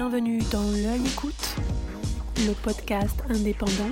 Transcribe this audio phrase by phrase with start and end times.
[0.00, 1.56] Bienvenue dans L'œil écoute,
[2.46, 3.90] le podcast indépendant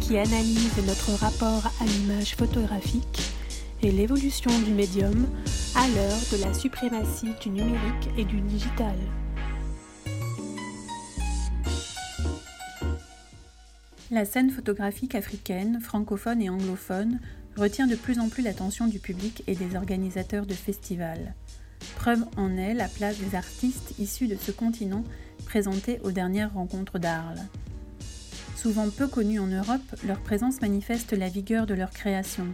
[0.00, 3.20] qui analyse notre rapport à l'image photographique
[3.82, 5.26] et l'évolution du médium
[5.74, 8.94] à l'heure de la suprématie du numérique et du digital.
[14.12, 17.18] La scène photographique africaine, francophone et anglophone
[17.56, 21.34] retient de plus en plus l'attention du public et des organisateurs de festivals.
[21.96, 25.02] Preuve en est la place des artistes issus de ce continent
[25.48, 27.40] présentés aux dernières rencontres d'Arles.
[28.54, 32.44] Souvent peu connus en Europe, leur présence manifeste la vigueur de leur création,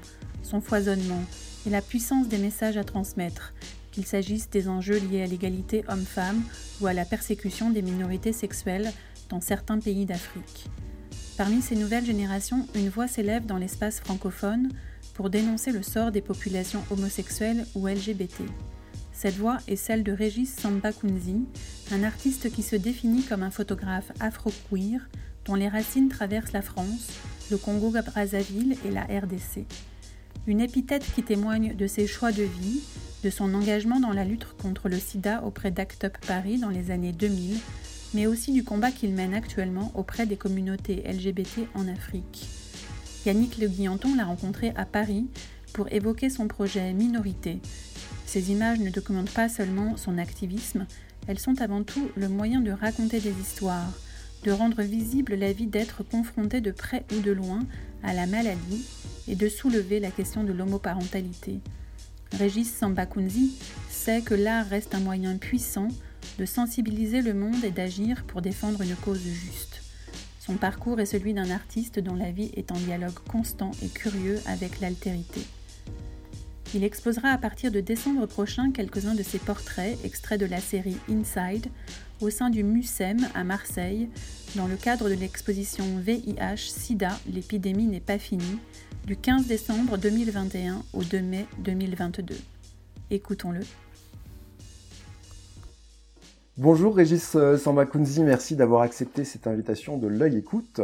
[0.44, 1.24] son foisonnement
[1.66, 3.52] et la puissance des messages à transmettre,
[3.90, 6.40] qu'il s'agisse des enjeux liés à l'égalité homme-femme
[6.80, 8.92] ou à la persécution des minorités sexuelles
[9.28, 10.66] dans certains pays d'Afrique.
[11.36, 14.68] Parmi ces nouvelles générations, une voix s'élève dans l'espace francophone
[15.14, 18.42] pour dénoncer le sort des populations homosexuelles ou LGBT.
[19.14, 21.46] Cette voix est celle de Régis Sambakunzi,
[21.92, 25.08] un artiste qui se définit comme un photographe afro-queer
[25.46, 27.08] dont les racines traversent la France,
[27.50, 29.64] le Congo-Brazzaville et la RDC.
[30.46, 32.82] Une épithète qui témoigne de ses choix de vie,
[33.22, 36.90] de son engagement dans la lutte contre le sida auprès d'Act Up Paris dans les
[36.90, 37.56] années 2000
[38.14, 42.46] mais aussi du combat qu'il mène actuellement auprès des communautés LGBT en Afrique.
[43.26, 45.26] Yannick Le Guillanton l'a rencontré à Paris
[45.72, 47.58] pour évoquer son projet Minorité.
[48.26, 50.86] Ces images ne documentent pas seulement son activisme,
[51.26, 53.92] elles sont avant tout le moyen de raconter des histoires,
[54.44, 57.60] de rendre visible la vie d'être confronté de près ou de loin
[58.02, 58.84] à la maladie
[59.26, 61.60] et de soulever la question de l'homoparentalité.
[62.38, 63.56] Régis Sambakunzi
[63.88, 65.88] sait que l'art reste un moyen puissant
[66.38, 69.82] de sensibiliser le monde et d'agir pour défendre une cause juste.
[70.40, 74.38] Son parcours est celui d'un artiste dont la vie est en dialogue constant et curieux
[74.46, 75.40] avec l'altérité.
[76.74, 80.96] Il exposera à partir de décembre prochain quelques-uns de ses portraits extraits de la série
[81.08, 81.68] Inside
[82.20, 84.08] au sein du MUSEM à Marseille
[84.56, 88.58] dans le cadre de l'exposition VIH-Sida, l'épidémie n'est pas finie
[89.06, 92.34] du 15 décembre 2021 au 2 mai 2022.
[93.10, 93.60] Écoutons-le.
[96.56, 100.80] Bonjour Régis euh, Sambakunzi, merci d'avoir accepté cette invitation de l'œil écoute.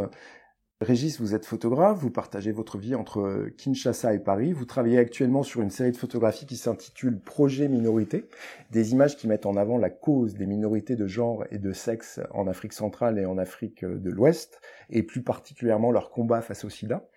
[0.81, 4.51] Régis, vous êtes photographe, vous partagez votre vie entre Kinshasa et Paris.
[4.51, 8.25] Vous travaillez actuellement sur une série de photographies qui s'intitule Projet Minorité,
[8.71, 12.19] des images qui mettent en avant la cause des minorités de genre et de sexe
[12.31, 14.59] en Afrique centrale et en Afrique de l'Ouest,
[14.89, 17.07] et plus particulièrement leur combat face au sida.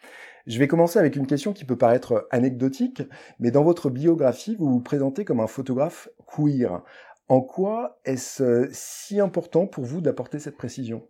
[0.46, 3.02] Je vais commencer avec une question qui peut paraître anecdotique,
[3.38, 6.82] mais dans votre biographie, vous vous présentez comme un photographe queer.
[7.28, 11.04] En quoi est-ce euh, si important pour vous d'apporter cette précision?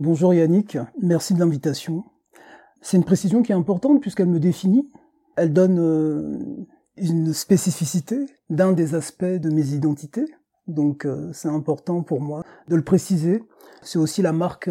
[0.00, 2.04] Bonjour Yannick, merci de l'invitation.
[2.80, 4.90] C'est une précision qui est importante puisqu'elle me définit.
[5.36, 6.38] Elle donne euh,
[6.96, 10.24] une spécificité d'un des aspects de mes identités.
[10.68, 13.44] Donc euh, c'est important pour moi de le préciser.
[13.82, 14.70] C'est aussi la marque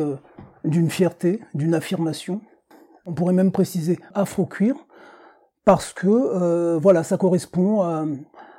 [0.64, 2.42] d'une fierté, d'une affirmation.
[3.06, 4.76] On pourrait même préciser afro-cuir
[5.64, 8.06] parce que voilà, ça correspond à,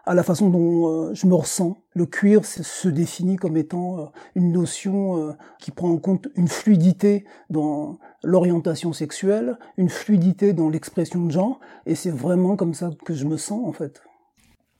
[0.08, 1.76] à la façon dont euh, je me ressens.
[1.94, 4.04] Le cuir se définit comme étant euh,
[4.34, 10.70] une notion euh, qui prend en compte une fluidité dans l'orientation sexuelle, une fluidité dans
[10.70, 14.02] l'expression de genre, et c'est vraiment comme ça que je me sens en fait.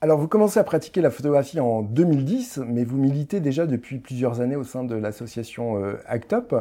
[0.00, 4.40] Alors vous commencez à pratiquer la photographie en 2010, mais vous militez déjà depuis plusieurs
[4.40, 6.54] années au sein de l'association ACT UP.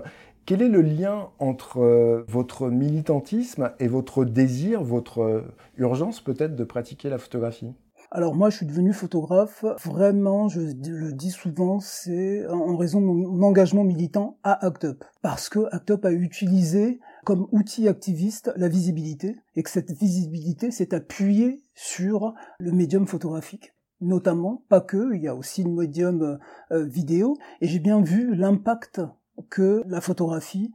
[0.45, 5.43] Quel est le lien entre votre militantisme et votre désir, votre
[5.77, 7.73] urgence peut-être de pratiquer la photographie?
[8.09, 9.65] Alors moi, je suis devenu photographe.
[9.83, 15.03] Vraiment, je le dis souvent, c'est en raison de mon engagement militant à ACT UP.
[15.21, 20.71] Parce que ACT UP a utilisé comme outil activiste la visibilité et que cette visibilité
[20.71, 26.39] s'est appuyée sur le médium photographique notamment, pas que, il y a aussi le médium
[26.71, 29.01] euh, vidéo, et j'ai bien vu l'impact
[29.49, 30.71] que la photographie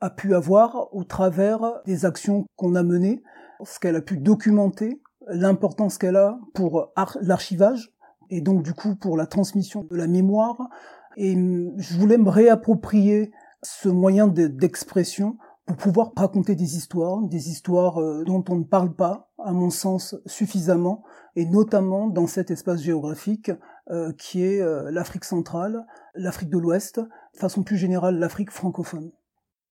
[0.00, 3.22] a pu avoir au travers des actions qu'on a menées,
[3.64, 7.92] ce qu'elle a pu documenter l'importance qu'elle a pour l'archivage
[8.30, 10.68] et donc du coup pour la transmission de la mémoire.
[11.16, 13.32] Et je voulais me réapproprier
[13.62, 18.94] ce moyen d'expression pour pouvoir raconter des histoires, des histoires euh, dont on ne parle
[18.94, 21.02] pas, à mon sens, suffisamment,
[21.34, 23.50] et notamment dans cet espace géographique
[23.90, 25.84] euh, qui est euh, l'Afrique centrale,
[26.14, 27.00] l'Afrique de l'Ouest,
[27.34, 29.10] façon plus générale l'Afrique francophone.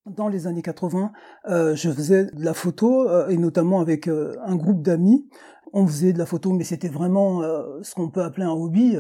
[0.06, 1.12] Dans les années 80,
[1.48, 5.28] euh, je faisais de la photo, euh, et notamment avec euh, un groupe d'amis.
[5.74, 7.42] On faisait de la photo, mais c'était vraiment
[7.82, 8.96] ce qu'on peut appeler un hobby,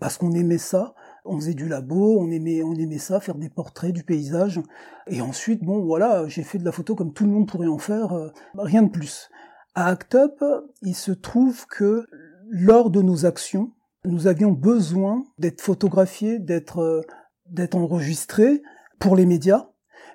[0.00, 0.94] parce qu'on aimait ça.
[1.26, 4.62] On faisait du labo, on aimait, on aimait ça, faire des portraits du paysage.
[5.08, 7.76] Et ensuite, bon, voilà, j'ai fait de la photo comme tout le monde pourrait en
[7.76, 9.28] faire, rien de plus.
[9.74, 10.42] À Act Up,
[10.80, 12.06] il se trouve que
[12.48, 13.72] lors de nos actions,
[14.06, 17.04] nous avions besoin d'être photographiés, d'être
[17.50, 18.62] d'être enregistré
[18.98, 19.68] pour les médias,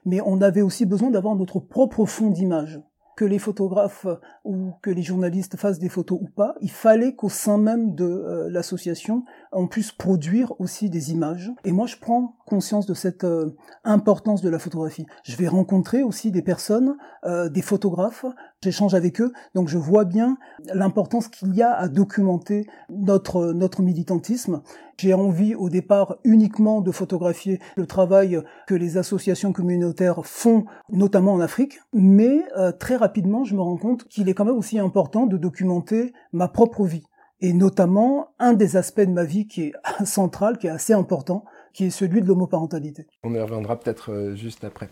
[0.06, 2.81] mais on avait aussi besoin d'avoir notre propre fond d'image
[3.21, 4.07] que les photographes
[4.44, 8.06] ou que les journalistes fassent des photos ou pas, il fallait qu'au sein même de
[8.06, 11.51] euh, l'association, on puisse produire aussi des images.
[11.63, 15.06] Et moi, je prends conscience de cette euh, importance de la photographie.
[15.24, 16.95] Je vais rencontrer aussi des personnes,
[17.25, 18.25] euh, des photographes,
[18.63, 20.38] j'échange avec eux, donc je vois bien
[20.74, 24.62] l'importance qu'il y a à documenter notre notre militantisme.
[24.98, 31.34] J'ai envie au départ uniquement de photographier le travail que les associations communautaires font, notamment
[31.34, 34.78] en Afrique, mais euh, très rapidement, je me rends compte qu'il est quand même aussi
[34.78, 37.04] important de documenter ma propre vie
[37.42, 39.74] et notamment un des aspects de ma vie qui est
[40.06, 43.08] central, qui est assez important, qui est celui de l'homoparentalité.
[43.24, 44.90] On y reviendra peut-être euh, juste après.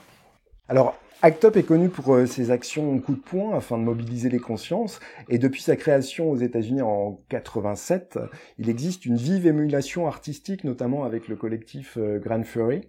[0.68, 4.30] Alors, Act Up est connu pour euh, ses actions coup de poing afin de mobiliser
[4.30, 8.18] les consciences et depuis sa création aux États-Unis en 87,
[8.58, 12.88] il existe une vive émulation artistique notamment avec le collectif euh, Grand Fury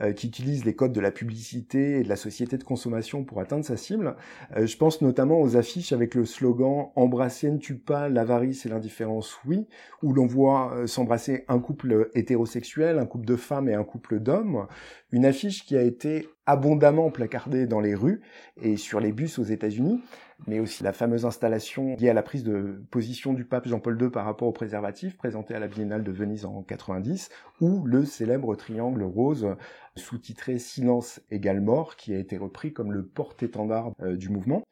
[0.00, 3.40] euh, qui utilise les codes de la publicité et de la société de consommation pour
[3.40, 4.14] atteindre sa cible.
[4.56, 9.40] Je pense notamment aux affiches avec le slogan Embrasser ne tue pas, l'avarice et l'indifférence
[9.44, 9.66] oui,
[10.04, 14.68] où l'on voit s'embrasser un couple hétérosexuel, un couple de femmes et un couple d'hommes,
[15.10, 18.20] une affiche qui a été abondamment placardée dans les rues
[18.60, 20.02] et sur les bus aux États-Unis,
[20.46, 24.10] mais aussi la fameuse installation liée à la prise de position du pape Jean-Paul II
[24.10, 27.30] par rapport au préservatif présentée à la Biennale de Venise en 90,
[27.62, 29.56] ou le célèbre triangle rose
[29.96, 34.62] sous-titré Silence égale mort qui a été repris comme le porte-étendard euh, du mouvement.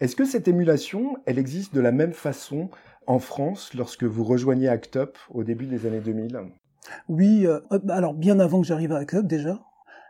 [0.00, 2.70] Est-ce que cette émulation, elle existe de la même façon
[3.08, 6.42] en France lorsque vous rejoignez ACT UP au début des années 2000
[7.08, 7.58] Oui, euh,
[7.88, 9.58] alors bien avant que j'arrive à ACT UP déjà,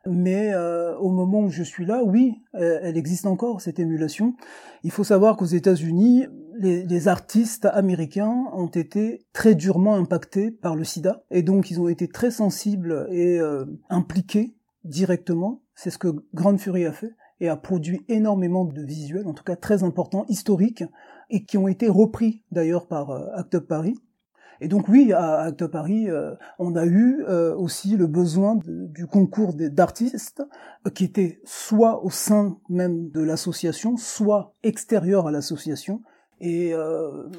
[0.08, 4.34] mais euh, au moment où je suis là, oui, elle existe encore cette émulation.
[4.82, 6.26] Il faut savoir qu'aux États-Unis,
[6.58, 11.88] les, artistes américains ont été très durement impactés par le SIDA, et donc ils ont
[11.88, 15.62] été très sensibles et euh, impliqués directement.
[15.74, 19.44] C'est ce que Grand Fury a fait et a produit énormément de visuels, en tout
[19.44, 20.84] cas très importants, historiques,
[21.28, 23.94] et qui ont été repris d'ailleurs par euh, Act Up Paris.
[24.60, 29.06] Et donc oui, à Acte Paris, euh, on a eu euh, aussi le besoin du
[29.06, 30.42] concours d'artistes
[30.86, 36.02] euh, qui était soit au sein même de l'association, soit extérieur à l'association.
[36.38, 36.74] Et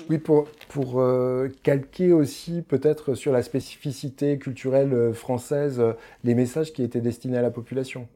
[0.10, 1.04] oui, pour pour
[1.62, 5.80] calquer aussi peut-être sur la spécificité culturelle française
[6.24, 8.08] les messages qui étaient destinés à la population.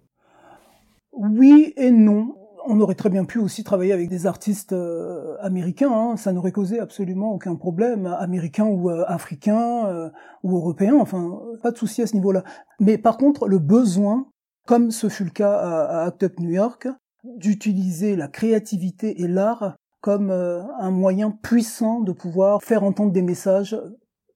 [1.14, 5.92] Oui et non on aurait très bien pu aussi travailler avec des artistes euh, américains,
[5.92, 6.18] hein.
[6.18, 10.10] ça n'aurait causé absolument aucun problème, américains ou euh, africains euh,
[10.44, 12.44] ou européens, enfin pas de souci à ce niveau-là.
[12.80, 14.28] Mais par contre, le besoin,
[14.66, 16.88] comme ce fut le cas à, à Act Up New York,
[17.24, 23.80] d'utiliser la créativité et l'art comme un moyen puissant de pouvoir faire entendre des messages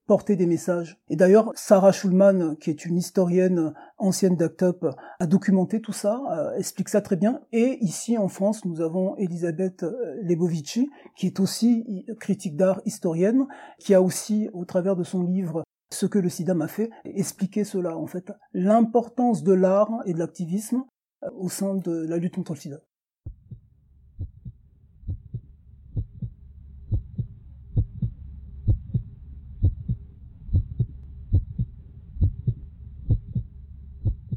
[0.06, 0.98] porter des messages.
[1.10, 4.86] Et d'ailleurs, Sarah Schulman, qui est une historienne ancienne d'Actop,
[5.20, 7.42] a documenté tout ça, euh, explique ça très bien.
[7.52, 13.48] Et ici, en France, nous avons Elisabeth euh, Lebovici, qui est aussi critique d'art historienne,
[13.80, 17.64] qui a aussi, au travers de son livre Ce que le sida m'a fait, expliqué
[17.64, 20.84] cela, en fait, l'importance de l'art et de l'activisme
[21.24, 22.82] euh, au sein de la lutte contre le sida.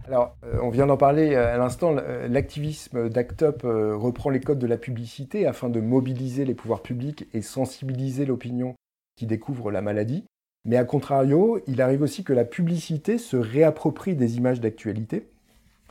[0.08, 4.58] Alors, euh, on vient d'en parler euh, à l'instant, euh, l'activisme d'ACTUP reprend les codes
[4.58, 8.74] de la publicité afin de mobiliser les pouvoirs publics et sensibiliser l'opinion
[9.16, 10.24] qui découvre la maladie.
[10.64, 15.28] Mais à contrario, il arrive aussi que la publicité se réapproprie des images d'actualité.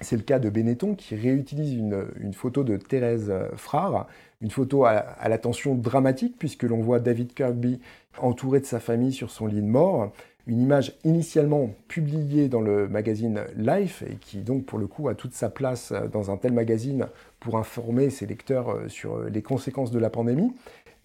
[0.02, 4.08] C'est le cas de Benetton qui réutilise une, photo de Thérèse Frard,
[4.42, 7.80] une photo à, à l'attention dramatique puisque l'on voit David Kirby
[8.20, 10.12] entouré de sa famille sur son lit de mort
[10.48, 15.16] une image initialement publiée dans le magazine Life et qui donc pour le coup a
[15.16, 17.08] toute sa place euh, dans un tel magazine
[17.40, 20.54] pour informer ses lecteurs euh, sur euh, les conséquences de la pandémie.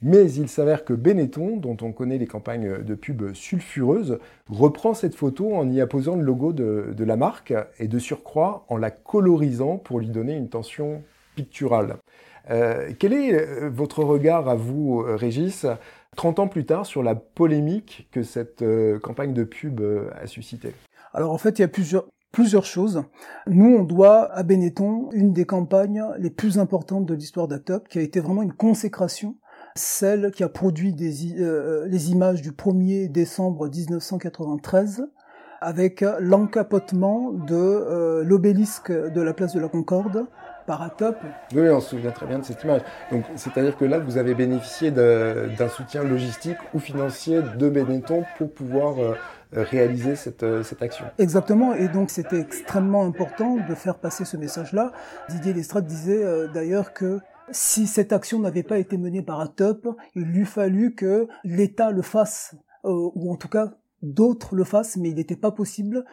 [0.04, 4.18] Mais il s'avère que Benetton, dont on connaît les campagnes de pub sulfureuses,
[4.48, 8.76] reprend cette photo en y apposant le logo de, la marque et de surcroît en
[8.78, 11.04] la colorisant pour lui donner une tension
[11.36, 11.98] picturale.
[12.48, 15.66] quel est votre regard à vous, Régis,
[16.16, 20.26] 30 ans plus tard sur la polémique que cette euh, campagne de pub euh, a
[20.26, 20.74] suscité
[21.14, 23.02] Alors en fait, il y a plusieurs, choses.
[23.46, 27.98] Nous, on doit à Benetton une des campagnes les plus importantes de l'histoire d'Actop, qui
[27.98, 29.36] a été vraiment une consécration,
[29.74, 30.94] celle qui a produit
[31.38, 35.06] euh, les images du 1er décembre 1993,
[35.60, 40.26] avec l'encapotement de l'obélisque de la place de la Concorde
[40.66, 41.16] par Atop.
[41.54, 42.82] Oui, on se souvient très bien de cette image.
[43.10, 48.52] Donc, c'est-à-dire que là, vous avez bénéficié d'un soutien logistique ou financier de Benetton pour
[48.52, 49.14] pouvoir euh,
[49.64, 51.04] réaliser cette, euh, cette, action.
[51.18, 54.92] Exactement, et donc c'était extrêmement important de faire passer ce message-là.
[55.28, 57.18] Didier Lestrade disait euh, d'ailleurs que
[57.50, 62.00] si cette action n'avait pas été menée par Atop, il lui fallu que l'État le
[62.00, 62.54] fasse,
[62.84, 66.04] ou en tout cas d'autres le fassent, mais il n'était pas possible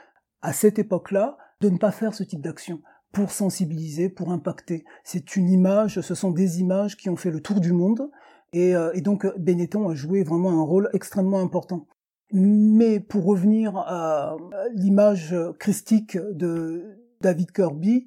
[0.42, 4.86] à cette époque-là de ne pas faire ce type d'action pour sensibiliser, pour impacter.
[5.04, 8.10] C'est une image, ce sont des images qui ont fait le tour du monde,
[8.54, 11.88] et, euh, donc Benetton a joué vraiment un rôle extrêmement important.
[12.32, 14.38] Mais pour revenir à
[14.76, 18.06] l'image christique de David Kirby,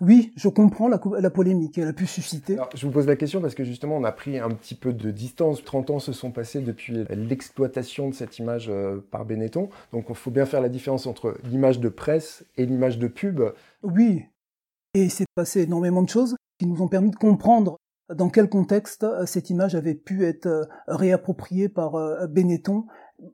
[0.00, 2.56] oui, je comprends la, polémique qu'elle a pu susciter.
[2.74, 5.10] je vous pose la question parce que justement, on a pris un petit peu de
[5.10, 5.64] distance.
[5.64, 9.68] 30 ans se sont passés depuis l'exploitation de cette image euh, par Benetton.
[9.92, 13.40] Donc, il faut bien faire la différence entre l'image de presse et l'image de pub.
[13.82, 14.24] Oui,
[14.94, 17.76] et c'est passé énormément de choses qui nous ont permis de comprendre
[18.14, 21.92] dans quel contexte euh, cette image avait pu être euh, réappropriée par
[22.28, 22.86] Benetton.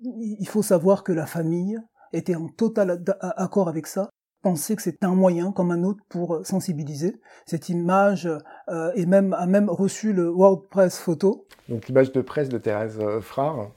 [0.04, 1.78] Il faut savoir que la famille
[2.12, 4.10] était en total accord avec ça
[4.42, 7.16] penser que c'est un moyen comme un autre pour euh, sensibiliser.
[7.46, 8.28] Cette image
[8.68, 11.46] euh, est même, a même reçu le World Press Photo.
[11.68, 13.70] Donc l'image de presse de Thérèse euh, Frard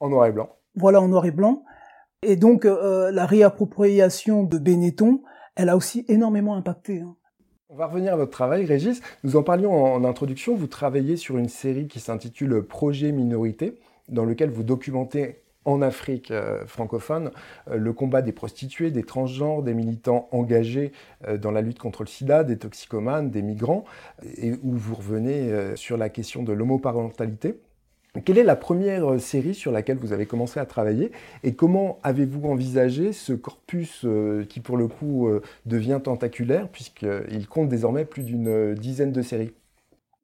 [0.00, 0.50] en noir et blanc.
[0.76, 1.64] Voilà, en noir et blanc.
[2.22, 5.22] Et donc la réappropriation de Benetton,
[5.56, 7.00] elle a aussi énormément impacté.
[7.00, 7.16] Hein.
[7.68, 9.00] On va revenir à votre travail, Régis.
[9.24, 10.54] Nous en parlions en introduction.
[10.54, 16.30] Vous travaillez sur une série qui s'intitule Projet Minorité, dans lequel vous documentez en Afrique
[16.30, 17.30] euh, francophone,
[17.70, 20.92] euh, le combat des prostituées, des transgenres, des militants engagés
[21.26, 23.84] euh, dans la lutte contre le sida, des toxicomanes, des migrants,
[24.36, 27.60] et où vous revenez sur la question de l'homoparentalité.
[28.24, 32.46] Quelle est la première série sur laquelle vous avez commencé à travailler et comment avez-vous
[32.48, 34.06] envisagé ce corpus
[34.48, 35.28] qui pour le coup
[35.66, 39.52] devient tentaculaire puisqu'il compte désormais plus d'une dizaine de séries?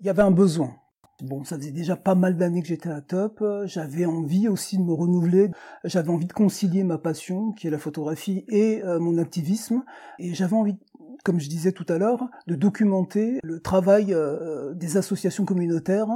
[0.00, 0.74] Il y avait un besoin.
[1.22, 3.42] Bon, ça faisait déjà pas mal d'années que j'étais à top.
[3.64, 5.50] J'avais envie aussi de me renouveler.
[5.82, 9.82] J'avais envie de concilier ma passion, qui est la photographie, et euh, mon activisme.
[10.20, 10.76] Et j'avais envie,
[11.24, 16.06] comme je disais tout à l'heure, de documenter le travail euh, des associations communautaires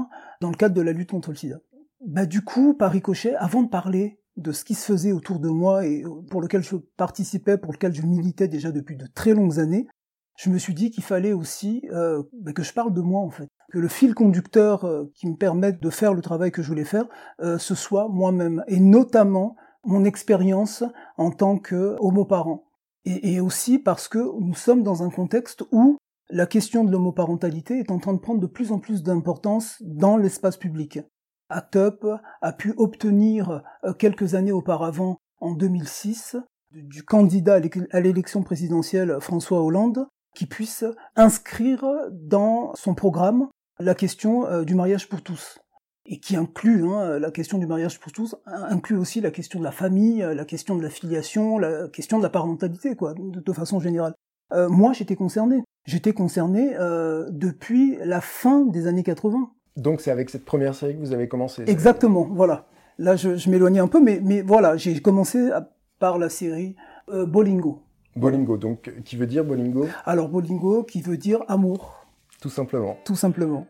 [0.40, 1.56] dans le cadre de la lutte contre le sida.
[2.06, 5.48] Bah, du coup, par ricochet, avant de parler de ce qui se faisait autour de
[5.48, 9.58] moi et pour lequel je participais, pour lequel je militais déjà depuis de très longues
[9.58, 9.88] années,
[10.42, 13.30] je me suis dit qu'il fallait aussi euh, bah, que je parle de moi en
[13.30, 16.68] fait, que le fil conducteur euh, qui me permette de faire le travail que je
[16.68, 17.06] voulais faire,
[17.40, 20.82] euh, ce soit moi-même, et notamment mon expérience
[21.16, 22.64] en tant que homoparent.
[23.04, 25.96] Et, et aussi parce que nous sommes dans un contexte où
[26.28, 30.16] la question de l'homoparentalité est en train de prendre de plus en plus d'importance dans
[30.16, 30.98] l'espace public.
[31.50, 32.06] ACT UP
[32.40, 33.62] a pu obtenir
[33.98, 36.36] quelques années auparavant, en 2006,
[36.70, 40.84] du candidat à l'élection présidentielle François Hollande, qui puisse
[41.16, 43.48] inscrire dans son programme
[43.78, 45.58] la question euh, du mariage pour tous
[46.04, 49.64] et qui inclut hein, la question du mariage pour tous, inclut aussi la question de
[49.64, 53.78] la famille, la question de la filiation, la question de la parentalité, quoi, de, façon
[53.78, 54.12] générale.
[54.52, 55.62] Euh, moi, j'étais concerné.
[55.86, 59.52] J'étais concerné euh, depuis la fin des années 80.
[59.76, 62.66] Donc c'est avec cette première série que vous avez commencé Exactement, voilà.
[62.98, 65.50] Là, je, je m'éloignais un peu, mais, mais voilà, j'ai commencé
[66.00, 66.74] par la série
[67.08, 67.80] Bolingo.
[68.16, 69.86] Bolingo, donc qui veut dire Bolingo?
[70.04, 72.06] Alors Bolingo qui veut dire amour.
[72.40, 72.98] Tout simplement.
[73.04, 73.66] Tout simplement.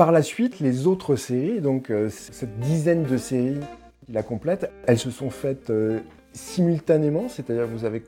[0.00, 3.60] Par la suite, les autres séries, donc euh, cette dizaine de séries
[4.06, 6.00] qui la complètent, elles se sont faites euh,
[6.32, 8.02] simultanément, c'est-à-dire vous avez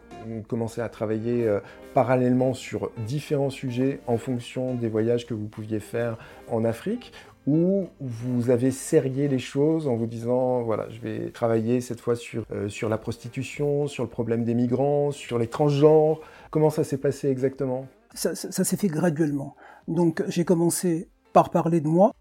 [0.49, 1.61] commencé à travailler euh,
[1.93, 6.17] parallèlement sur différents sujets en fonction des voyages que vous pouviez faire
[6.51, 7.13] en Afrique,
[7.47, 12.17] ou vous avez serré les choses en vous disant, voilà, je vais travailler cette fois
[12.17, 16.23] sur, sur la prostitution, sur le problème des migrants, sur les transgenres.
[16.51, 17.87] Comment ça s'est passé exactement?
[18.15, 19.57] Ça s'est fait graduellement.
[19.89, 22.13] Donc j'ai commencé par parler de moi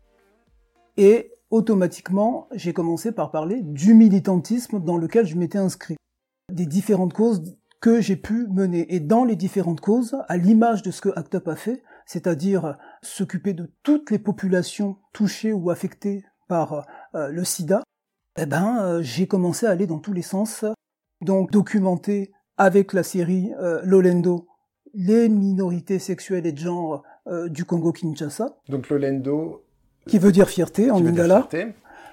[0.98, 5.98] et automatiquement j'ai commencé par parler du militantisme dans lequel je m'étais inscrit,
[6.52, 8.94] des différentes causes que j'ai pu mener.
[8.94, 12.78] Et dans les différentes causes, à l'image de ce que ACT UP a fait, c'est-à-dire
[13.02, 17.84] s'occuper de toutes les populations touchées ou affectées par euh, le sida,
[18.38, 20.64] eh ben, euh, j'ai commencé à aller dans tous les sens.
[21.22, 24.48] Donc, documenter avec la série euh, Lolendo
[24.94, 28.58] les minorités sexuelles et de genre euh, du Congo-Kinshasa.
[28.70, 29.64] Donc Lolendo.
[30.08, 31.48] Qui veut dire fierté en lingala.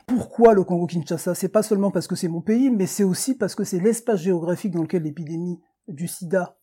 [0.07, 1.35] Pourquoi le Congo-Kinshasa?
[1.35, 4.21] C'est pas seulement parce que c'est mon pays, mais c'est aussi parce que c'est l'espace
[4.21, 6.59] géographique dans lequel l'épidémie du sida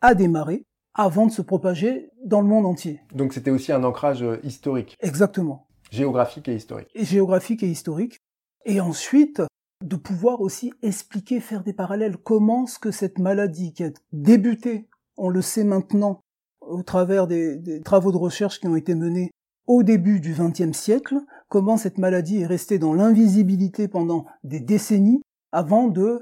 [0.00, 3.00] a démarré avant de se propager dans le monde entier.
[3.14, 4.96] Donc c'était aussi un ancrage euh, historique.
[5.00, 5.66] Exactement.
[5.90, 6.88] Géographique et historique.
[6.94, 8.18] Et géographique et historique.
[8.64, 9.42] Et ensuite,
[9.84, 12.16] de pouvoir aussi expliquer, faire des parallèles.
[12.16, 16.20] Comment ce que cette maladie qui a débuté, on le sait maintenant,
[16.68, 19.30] au travers des, des travaux de recherche qui ont été menés
[19.66, 21.16] au début du XXe siècle,
[21.48, 26.20] comment cette maladie est restée dans l'invisibilité pendant des décennies avant de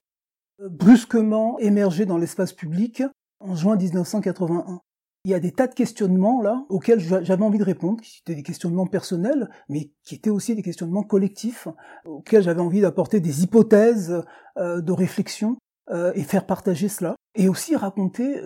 [0.61, 3.03] euh, brusquement émerger dans l'espace public
[3.41, 4.81] en juin 1981.
[5.27, 8.35] Il y a des tas de questionnements là auxquels j'avais envie de répondre, qui étaient
[8.35, 11.67] des questionnements personnels, mais qui étaient aussi des questionnements collectifs,
[12.05, 14.23] auxquels j'avais envie d'apporter des hypothèses
[14.59, 15.57] euh, de réflexion
[15.91, 18.39] euh, et faire partager cela, et aussi raconter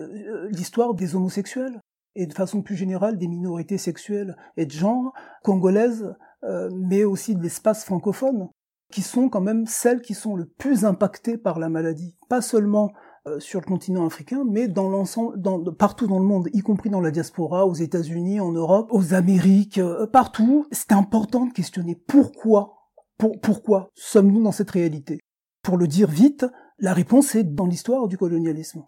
[0.51, 1.79] l'histoire des homosexuels
[2.19, 7.33] et de façon plus générale des minorités sexuelles et de genre congolaises, euh, mais aussi
[7.33, 8.49] de l'espace francophone,
[8.91, 12.91] qui sont quand même celles qui sont le plus impactées par la maladie, pas seulement
[13.25, 15.39] euh, sur le continent africain, mais dans l'ensemble,
[15.77, 19.77] partout dans le monde, y compris dans la diaspora, aux États-Unis, en Europe, aux Amériques,
[19.77, 20.67] euh, partout.
[20.71, 25.19] C'est important de questionner pourquoi, pour, pourquoi sommes-nous dans cette réalité?
[25.63, 26.45] Pour le dire vite,
[26.79, 28.83] la réponse est dans l'histoire du colonialisme.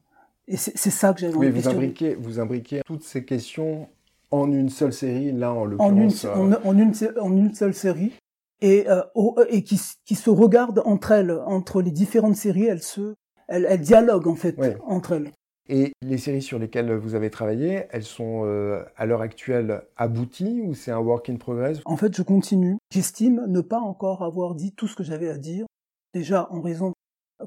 [0.52, 3.88] Et c'est ça que j'avais envie de vous imbriquez, vous imbriquez toutes ces questions
[4.32, 6.26] en une seule série, là en l'occurrence.
[6.26, 8.12] En, une, en, une, en une seule série,
[8.60, 9.02] et, euh,
[9.48, 13.16] et qui, qui, se regardent entre elles, entre les différentes séries, elles se,
[13.48, 15.32] elles, elles dialoguent en fait entre elles.
[15.70, 20.62] Et les séries sur lesquelles vous avez travaillé, elles sont euh, à l'heure actuelle abouties
[20.66, 21.80] ou c'est un work in progress?
[21.86, 22.76] En fait, je continue.
[22.92, 25.66] J'estime ne pas encore avoir dit tout ce que j'avais à dire,
[26.14, 26.92] déjà en raison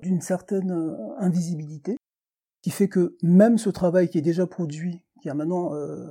[0.00, 1.98] d'une certaine euh, invisibilité,
[2.64, 6.10] qui fait que même ce travail qui est déjà produit, qui a maintenant euh,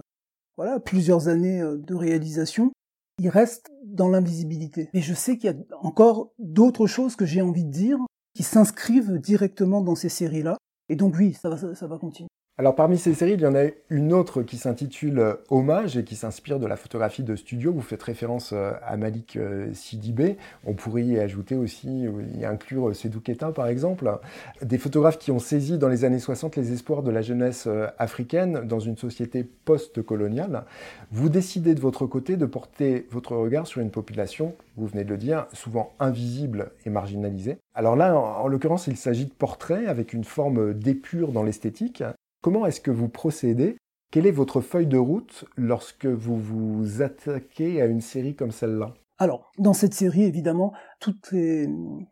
[0.55, 2.71] voilà plusieurs années euh, de réalisation,
[3.17, 4.87] il reste dans l'invisibilité.
[4.93, 7.97] Et je sais qu'il y a encore d'autres choses que j'ai envie de dire
[8.35, 10.57] qui s'inscrivent directement dans ces séries-là.
[10.89, 12.29] Et donc oui, ça va, ça va continuer.
[12.59, 16.03] Alors parmi ces séries, il y en a une autre qui s'intitule euh, Hommage et
[16.03, 17.73] qui s'inspire de la photographie de studio.
[17.73, 20.37] Vous faites référence euh, à Malik euh, Sidibé.
[20.63, 22.05] On pourrait y ajouter aussi,
[22.37, 24.19] y inclure Sedou Keita par exemple.
[24.61, 28.67] Des photographes qui ont saisi dans les années 60 les espoirs de la jeunesse africaine
[28.67, 30.65] dans une société post-coloniale.
[31.11, 35.09] Vous décidez de votre côté de porter votre regard sur une population, vous venez de
[35.09, 37.57] le dire, souvent invisible et marginalisée.
[37.73, 42.03] Alors là, en, en l'occurrence, il s'agit de portraits avec une forme d'épure dans l'esthétique
[42.43, 43.77] Comment est-ce que vous procédez?
[44.11, 48.93] Quelle est votre feuille de route lorsque vous vous attaquez à une série comme celle-là?
[49.17, 51.69] Alors, dans cette série, évidemment, toutes les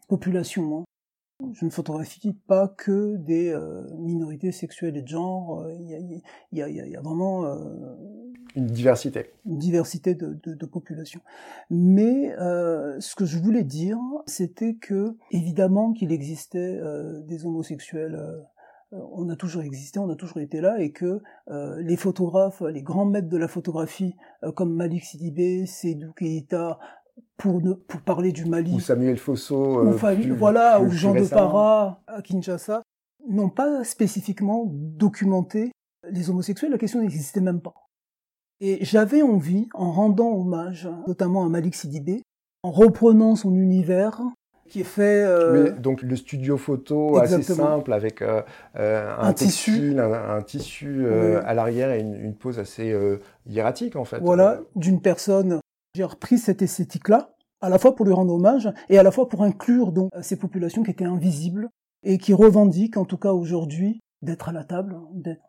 [0.07, 0.85] populations,
[1.41, 1.49] hein.
[1.51, 5.67] je ne photographie pas que des euh, minorités sexuelles et de genre.
[5.69, 6.21] Il
[6.53, 7.57] y, a, vraiment euh,
[8.55, 11.21] une diversité, une diversité de, de, populations.
[11.69, 16.79] Mais euh, ce que je voulais dire, c'était que évidemment qu'il existait
[17.27, 18.17] des homosexuels
[18.91, 22.81] on a toujours existé, on a toujours été là, et que euh, les photographes, les
[22.81, 26.79] grands maîtres de la photographie, euh, comme Malik Sidibé, Seydou Keita,
[27.37, 29.97] pour, pour parler du Mali, ou Samuel Fosso, ou
[30.37, 32.81] voilà, ou Jean de Para à Kinshasa,
[33.27, 35.71] n'ont pas spécifiquement documenté
[36.09, 36.71] les homosexuels.
[36.71, 37.73] La question n'existait même pas.
[38.59, 42.21] Et j'avais envie, en rendant hommage, notamment à Malik Sidibé,
[42.63, 44.21] en reprenant son univers,
[44.71, 45.23] qui est fait.
[45.23, 45.71] Euh...
[45.71, 48.41] donc le studio photo assez simple avec euh,
[48.77, 52.95] euh un, tissu, un, tissu euh, à l'arrière et une, pose assez
[53.45, 54.19] hiératique en fait.
[54.19, 55.59] Voilà, d'une personne.
[55.93, 59.27] J'ai repris cette esthétique-là, à la fois pour lui rendre hommage et à la fois
[59.27, 61.67] pour inclure donc ces populations qui étaient invisibles
[62.03, 64.97] et qui revendiquent en tout cas aujourd'hui d'être à la table.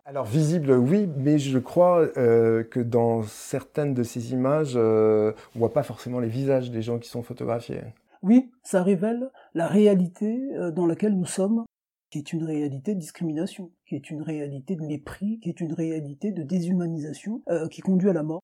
[0.05, 5.59] Alors visible, oui, mais je crois euh, que dans certaines de ces images, euh, on
[5.59, 7.81] voit pas forcément les visages des gens qui sont photographiés.
[8.23, 11.65] Oui, ça révèle la réalité euh, dans laquelle nous sommes,
[12.11, 15.73] qui est une réalité de discrimination, qui est une réalité de mépris, qui est une
[15.73, 18.41] réalité de déshumanisation, euh, qui conduit à la mort,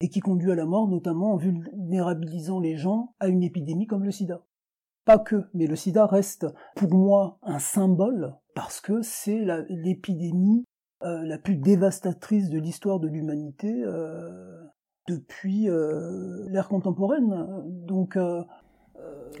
[0.00, 4.04] et qui conduit à la mort notamment en vulnérabilisant les gens à une épidémie comme
[4.04, 4.44] le sida.
[5.06, 10.64] Pas que, mais le sida reste pour moi un symbole, parce que c'est l'épidémie
[11.02, 13.72] euh, la plus dévastatrice de l'histoire de l'humanité
[15.08, 15.68] depuis
[16.50, 17.64] l'ère contemporaine.
[17.86, 18.18] Donc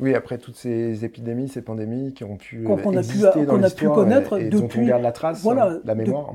[0.00, 4.50] oui, après toutes ces épidémies, ces pandémies qui ont pu exister dans l'histoire et, depuis,
[4.50, 6.34] dont on garde la trace, hein, la mémoire.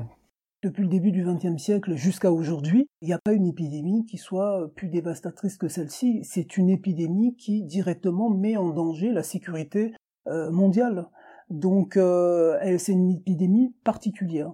[0.62, 4.18] depuis le début du XXe siècle jusqu'à aujourd'hui, il n'y a pas une épidémie qui
[4.18, 6.20] soit plus dévastatrice que celle-ci.
[6.24, 9.94] C'est une épidémie qui directement met en danger la sécurité
[10.26, 11.06] euh, mondiale.
[11.50, 14.52] Donc, euh, c'est une épidémie particulière.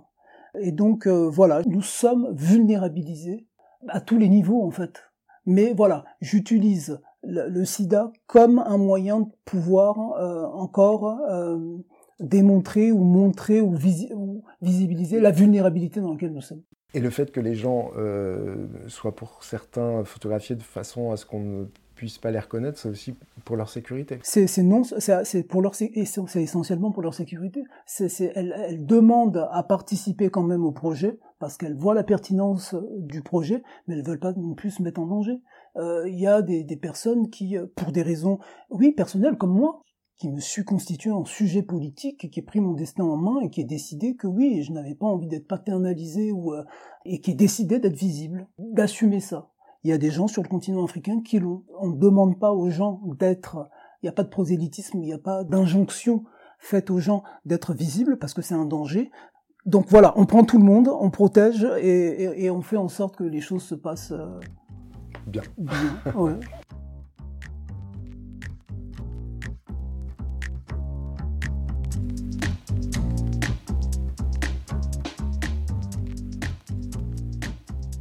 [0.58, 3.46] Et donc, euh, voilà, nous sommes vulnérabilisés
[3.88, 5.04] à tous les niveaux en fait.
[5.46, 9.98] Mais voilà, j'utilise le, sida comme un moyen de pouvoir
[10.54, 11.18] encore
[12.20, 13.74] démontrer ou montrer ou,
[14.62, 16.62] visibiliser la vulnérabilité dans laquelle nous sommes.
[16.92, 21.24] Et le fait que les gens euh, soient pour certains photographiés de façon à ce
[21.24, 24.18] qu'on ne puisse pas les reconnaître, c'est aussi pour leur sécurité.
[24.22, 27.62] C'est non, c'est pour leur c'est essentiellement pour leur sécurité.
[27.86, 32.74] C'est elles, elles demandent à participer quand même au projet parce qu'elles voient la pertinence
[32.96, 35.40] du projet, mais elles veulent pas non plus se mettre en danger.
[35.76, 38.38] Euh, il y a des, des personnes qui, pour des raisons,
[38.70, 39.82] oui, personnelles comme moi,
[40.20, 43.48] qui me suis constitué en sujet politique, qui ai pris mon destin en main et
[43.48, 46.62] qui ai décidé que oui, je n'avais pas envie d'être paternalisé ou euh,
[47.06, 49.48] et qui ai décidé d'être visible, d'assumer ça.
[49.82, 51.64] Il y a des gens sur le continent africain qui l'ont.
[51.80, 53.70] On ne demande pas aux gens d'être.
[54.02, 56.24] Il n'y a pas de prosélytisme, il n'y a pas d'injonction
[56.58, 59.10] faite aux gens d'être visibles parce que c'est un danger.
[59.64, 63.16] Donc voilà, on prend tout le monde, on protège et, et, on fait en sorte
[63.16, 64.38] que les choses se passent euh,
[65.30, 65.42] bien.
[65.58, 66.12] bien.
[66.14, 66.32] Ouais.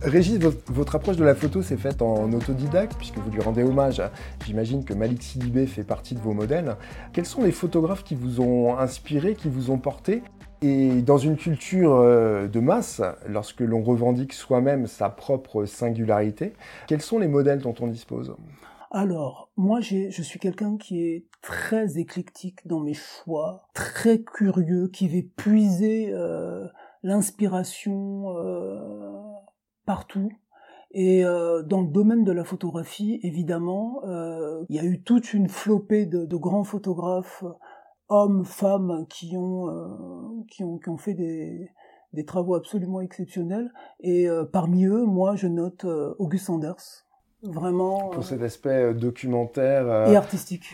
[0.01, 4.01] Régis, votre, approche de la photo s'est faite en autodidacte, puisque vous lui rendez hommage.
[4.45, 6.77] J'imagine que Malik Sidibé fait partie de vos modèles.
[7.13, 10.23] Quels sont les photographes qui vous ont inspiré, qui vous ont porté?
[10.61, 16.53] Et dans une culture euh, de masse, lorsque l'on revendique soi-même sa propre singularité,
[16.87, 18.35] quels sont les modèles dont on dispose?
[18.91, 25.07] Alors, moi, je suis quelqu'un qui est très éclectique dans mes choix, très curieux, qui
[25.07, 26.65] va puiser euh,
[27.03, 28.79] l'inspiration euh,
[29.85, 30.31] partout.
[30.91, 34.01] Et dans le domaine de la photographie, évidemment,
[34.69, 37.43] il y a eu toute une flopée de, grands photographes,
[38.09, 41.69] hommes, femmes, qui ont, euh, qui ont, qui ont fait des,
[42.13, 43.71] des travaux absolument exceptionnels.
[43.99, 45.85] Et parmi eux, moi, je note
[46.17, 47.05] Auguste Anders.
[47.43, 48.09] Vraiment.
[48.09, 50.09] Pour cet aspect documentaire.
[50.09, 50.65] Et artistique.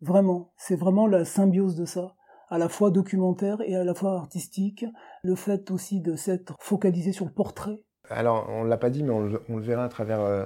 [0.00, 0.52] Vraiment.
[0.56, 2.14] C'est vraiment la symbiose de ça
[2.54, 4.84] à la fois documentaire et à la fois artistique,
[5.22, 9.02] le fait aussi de s'être focalisé sur le portrait, alors, on ne l'a pas dit,
[9.02, 10.44] mais on le, verra à travers euh,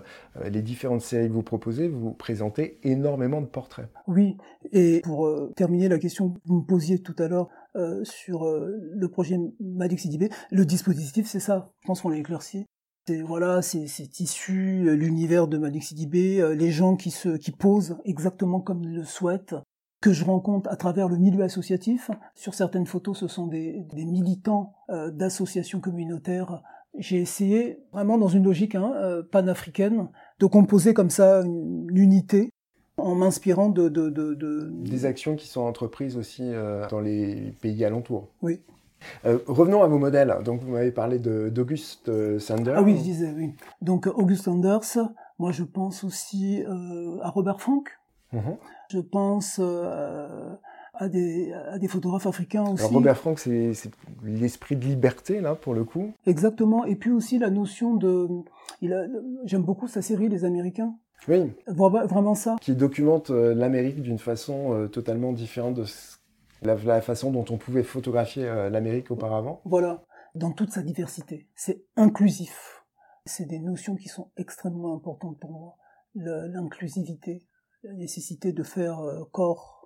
[0.48, 1.88] les différentes séries que vous proposez.
[1.88, 3.88] Vous présentez énormément de portraits.
[4.06, 4.36] Oui,
[4.72, 8.46] et pour euh, terminer la question que vous me posiez tout à l'heure euh, sur
[8.46, 11.72] le projet Madix Sidibé, le dispositif, c'est ça.
[11.82, 12.64] Je pense qu'on l'a éclairci.
[13.06, 18.82] C'est voilà, c'est issu l'univers de Sidibé, les gens qui se qui posent exactement comme
[18.84, 19.54] ils le souhaitent,
[20.02, 22.10] que je rencontre à travers le milieu associatif.
[22.34, 26.62] Sur certaines photos, ce sont des militants d'associations communautaires
[26.98, 30.08] j'ai essayé, vraiment dans une logique hein, euh, panafricaine,
[30.40, 32.50] de composer comme ça une, unité
[32.96, 37.84] en m'inspirant de, de, de, Des actions qui sont entreprises aussi euh, dans les pays
[37.84, 38.28] alentours.
[38.42, 38.60] Oui.
[39.24, 40.36] Euh, revenons à vos modèles.
[40.44, 42.74] Donc, vous m'avez parlé d'Auguste Sanders.
[42.76, 43.52] Ah oui, je disais, oui.
[43.80, 44.80] Donc, Auguste Sanders,
[45.38, 46.64] moi, je pense aussi
[47.22, 47.88] à Robert Frank.
[48.32, 48.56] Mhm.
[48.90, 49.60] Je pense
[50.98, 52.82] à des, à des photographes africains aussi.
[52.82, 53.72] Alors Robert Frank, c'est
[54.24, 56.12] l'esprit de liberté, là, pour le coup.
[56.26, 56.84] Exactement.
[56.84, 58.28] Et puis aussi la notion de...
[59.44, 60.94] J'aime beaucoup sa série, Les Américains.
[61.26, 61.52] Oui.
[61.66, 62.56] Vraiment ça.
[62.60, 65.84] Qui documente euh, l'Amérique d'une façon euh, totalement différente de
[66.62, 69.60] la, façon dont on pouvait photographier euh, l'Amérique auparavant.
[69.64, 70.04] Voilà.
[70.34, 71.48] Dans toute sa diversité.
[71.54, 72.84] C'est inclusif.
[73.24, 75.76] C'est des notions qui sont extrêmement importantes pour moi.
[76.14, 77.46] L'inclusivité,
[77.82, 78.98] la nécessité de faire
[79.30, 79.77] corps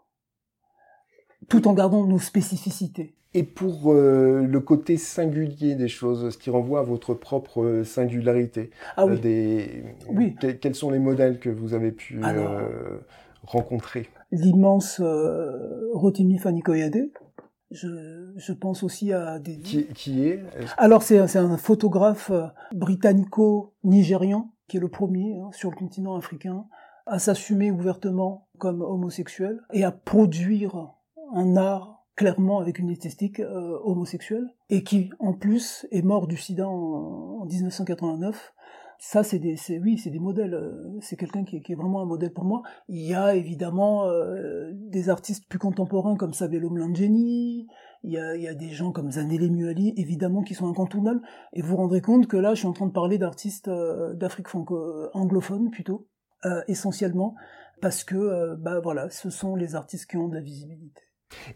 [1.48, 3.14] tout en gardant nos spécificités.
[3.34, 7.84] Et pour euh, le côté singulier des choses, ce qui renvoie à votre propre euh,
[7.84, 9.12] singularité, ah oui.
[9.12, 9.84] Euh, des...
[10.10, 10.36] oui.
[10.60, 12.20] quels sont les modèles que vous avez pu
[13.46, 14.08] rencontrer?
[14.30, 15.00] L'immense
[15.92, 17.10] Rotimi Fanikoyade.
[17.70, 19.58] Je, je, pense aussi à des...
[19.58, 20.42] Qui, qui est?
[20.76, 22.30] Alors c'est un photographe
[22.74, 26.66] britannico-nigérian qui est le premier hein, sur le continent africain
[27.06, 30.92] à s'assumer ouvertement comme homosexuel et à produire
[31.34, 36.36] un art clairement avec une esthétique euh, homosexuelle et qui en plus est mort du
[36.36, 38.54] sida en, 1989
[38.98, 42.32] ça c'est des oui c'est des modèles euh, c'est quelqu'un qui, est vraiment un modèle
[42.32, 42.62] pour moi.
[42.88, 47.66] Il y a évidemment euh, des artistes plus contemporains comme Sabelo Mlangeni
[48.04, 51.22] il y a, des gens comme Zanele Muali évidemment qui sont incontournables.
[51.52, 54.48] Et vous vous rendrez compte que là je suis en train de parler d'artistes d'Afrique
[54.48, 56.08] franco anglophone plutôt
[56.66, 57.36] essentiellement
[57.80, 61.02] parce que bah voilà ce sont les artistes qui ont de la visibilité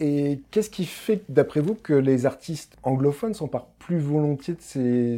[0.00, 4.60] et qu'est-ce qui fait, d'après vous, que les artistes anglophones s'emparent plus volontiers de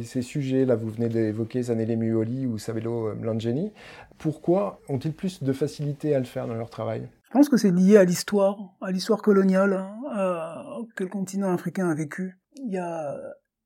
[0.03, 3.71] ces, sujets Là, vous venez d'évoquer Zanele Muoli ou Sabelo Mlangeni.
[4.17, 7.07] Pourquoi ont-ils plus de facilité à le faire dans leur travail?
[7.23, 11.89] Je pense que c'est lié à l'histoire, à l'histoire coloniale hein, que le continent africain
[11.89, 12.39] a vécu.
[12.55, 13.15] Il y a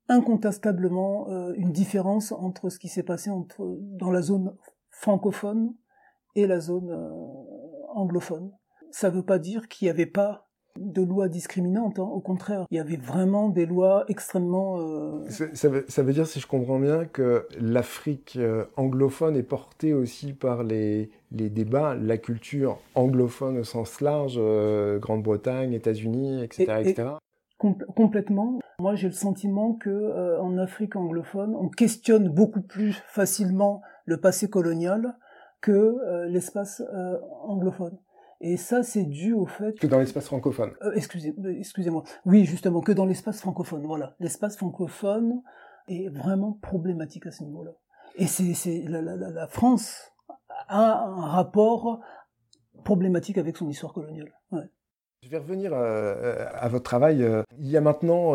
[0.08, 4.54] incontestablement euh, une différence entre ce qui s'est passé dans la zone
[4.90, 5.74] francophone
[6.34, 6.92] et la zone
[7.94, 8.52] anglophone.
[8.90, 11.98] Ça ne veut pas dire qu'il n'y avait pas de lois discriminantes.
[11.98, 12.08] Hein.
[12.10, 14.78] Au contraire, il y avait vraiment des lois extrêmement.
[14.80, 15.28] Euh...
[15.28, 19.94] Ça, veut, ça, veut, dire, si je comprends bien, que l'Afrique euh, anglophone est portée
[19.94, 26.74] aussi par les, les, débats, la culture anglophone au sens large, euh, Grande-Bretagne, États-Unis, etc.,
[26.80, 27.08] etc.
[27.58, 28.58] complètement.
[28.80, 34.18] Moi, j'ai le sentiment que euh, en Afrique anglophone, on questionne beaucoup plus facilement le
[34.18, 35.16] passé colonial
[35.60, 36.82] que l'espace
[37.46, 37.96] anglophone.
[38.46, 40.74] Et ça, c'est dû au fait que dans l'espace francophone.
[40.82, 42.04] Euh, excusez, euh, excusez-moi.
[42.26, 43.86] Oui, justement, que dans l'espace francophone.
[43.86, 45.40] Voilà, l'espace francophone
[45.88, 47.70] est vraiment problématique à ce niveau-là.
[48.16, 50.12] Et c'est, c'est la, la, la, France
[50.68, 52.00] a un rapport
[52.84, 54.30] problématique avec son histoire coloniale.
[54.52, 54.68] Ouais.
[55.24, 57.22] Je vais revenir euh, à, votre travail.
[57.22, 58.34] Euh, il y a maintenant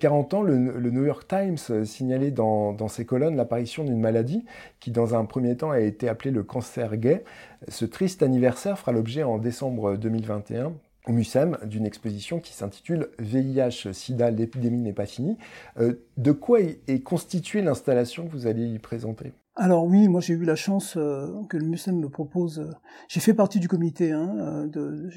[0.00, 0.56] 40 euh, ans, le,
[0.90, 4.44] New York Times signalait dans, ses colonnes l'apparition d'une maladie
[4.80, 7.22] qui, dans un premier temps, a été appelée le cancer gay.
[7.68, 10.72] Ce triste anniversaire fera l'objet en décembre 2021
[11.06, 15.38] au MUSEM d'une exposition qui s'intitule VIH-Sida, l'épidémie n'est pas finie.
[15.76, 19.34] de quoi est constituée l'installation que vous allez y présenter?
[19.56, 22.58] Alors oui, moi j'ai eu la chance euh, que le MUSEM me propose.
[22.58, 22.70] Euh,
[23.08, 25.08] j'ai fait partie du comité, hein, euh, de,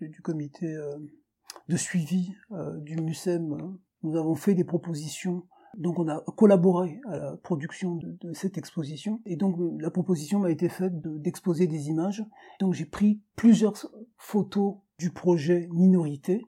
[0.00, 0.76] du comité
[1.68, 2.34] de suivi
[2.78, 3.56] du MUSEM.
[4.02, 5.44] Nous avons fait des propositions.
[5.78, 9.20] Donc on a collaboré à la production de, cette exposition.
[9.26, 12.24] Et donc la proposition m'a été faite d'exposer des images.
[12.58, 13.74] Donc j'ai pris plusieurs
[14.16, 16.42] photos du projet Minorité,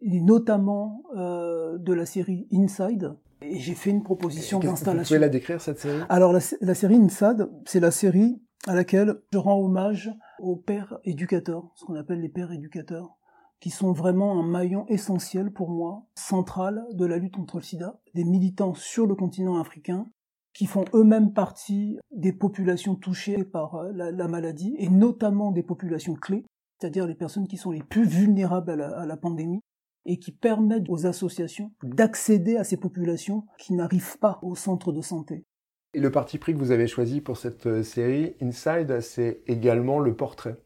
[0.00, 5.02] et notamment de la série Inside, et j'ai fait une proposition d'installation.
[5.02, 6.02] Vous pouvez la décrire, cette série?
[6.08, 6.40] Alors, la,
[6.74, 11.96] série INSAD, c'est la série à laquelle je rends hommage aux pères éducateurs, ce qu'on
[11.96, 13.16] appelle les pères éducateurs,
[13.60, 18.00] qui sont vraiment un maillon essentiel pour moi, central de la lutte contre le sida,
[18.14, 20.06] des militants sur le continent africain,
[20.52, 26.14] qui font eux-mêmes partie des populations touchées par euh, la, maladie, et notamment des populations
[26.14, 26.44] clés,
[26.78, 29.60] c'est-à-dire les personnes qui sont les plus vulnérables à la pandémie,
[30.04, 35.00] et qui permettent aux associations d'accéder à ces populations qui n'arrivent pas au centre de
[35.00, 35.44] santé.
[35.94, 39.98] Et le parti pris que vous avez choisi pour cette euh, série, Inside, c'est également
[39.98, 40.56] le portrait.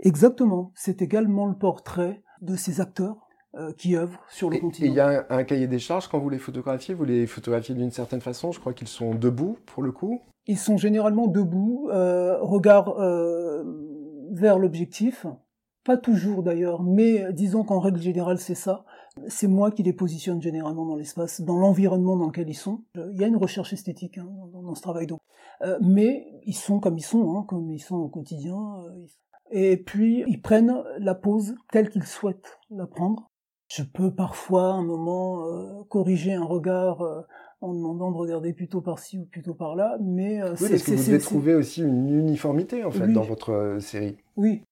[0.00, 3.24] Exactement, c'est également le portrait de ces acteurs
[3.56, 4.86] euh, qui œuvrent sur le continent.
[4.86, 7.74] Et il y a un, cahier des charges quand vous les photographiez, vous les photographiez
[7.74, 10.20] d'une certaine façon, je crois qu'ils sont debout pour le coup.
[10.46, 13.62] Ils sont généralement debout, euh, regard euh,
[14.32, 15.26] vers l'objectif,
[15.84, 18.84] pas toujours d'ailleurs, mais disons qu'en règle générale c'est ça.
[19.28, 22.82] C'est moi qui les positionne généralement dans l'espace, dans l'environnement dans lequel ils sont.
[22.96, 25.20] Il y a une recherche esthétique hein, dans, ce travail donc.
[25.62, 28.56] Euh, mais ils sont comme ils sont, hein, comme ils sont au quotidien.
[28.56, 29.06] Euh,
[29.50, 33.30] et puis ils prennent la pose telle qu'ils souhaitent la prendre.
[33.68, 37.02] Je peux parfois à un moment euh, corriger un regard
[37.60, 41.18] en demandant de regarder plutôt par-ci ou plutôt par-là, mais oui, parce que vous devez
[41.18, 44.16] trouver aussi une uniformité en fait dans votre série.
[44.36, 44.64] Oui,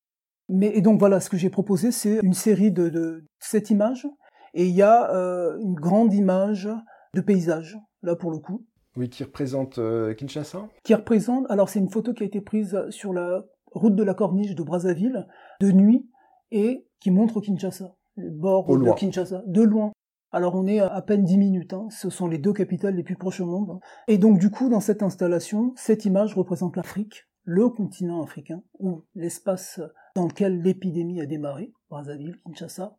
[0.48, 4.06] mais et donc voilà, ce que j'ai proposé, c'est une série de, de sept images,
[4.54, 6.68] et il y a euh, une grande image
[7.14, 8.66] de paysage, là pour le coup.
[8.96, 10.68] Oui, qui représente euh, Kinshasa?
[10.84, 14.14] Qui représente, alors c'est une photo qui a été prise sur la route de la
[14.14, 15.26] Corniche de Brazzaville,
[15.60, 16.06] de nuit,
[16.50, 19.92] et qui montre Kinshasa, le bord de Kinshasa, de loin.
[20.30, 21.88] Alors on est à, peine dix minutes, hein.
[21.90, 23.80] ce sont les deux capitales les plus proches au monde.
[24.08, 29.02] Et donc du coup, dans cette installation, cette image représente l'Afrique, le continent africain, ou
[29.14, 29.80] l'espace
[30.14, 32.96] dans lequel l'épidémie a démarré, Brazzaville, Kinshasa,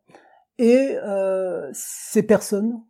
[0.58, 2.80] et euh, ces personnes,